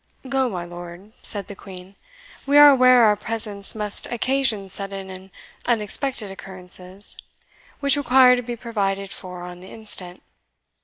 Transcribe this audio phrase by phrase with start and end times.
[0.27, 1.93] "Go, my lord," said the Queen.
[2.47, 5.29] "We are aware our presence must occasion sudden and
[5.67, 7.15] unexpected occurrences,
[7.81, 10.23] which require to be provided for on the instant.